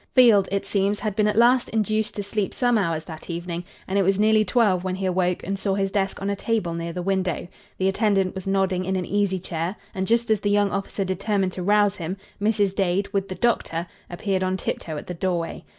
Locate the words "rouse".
11.61-11.97